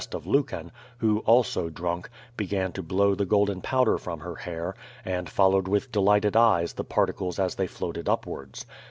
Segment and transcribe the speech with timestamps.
[0.01, 4.73] t of Lucan, who also drunk, began to blow the golden powder from her hair,
[5.05, 8.65] and followed with delighted eyes the particles as they floated upwards.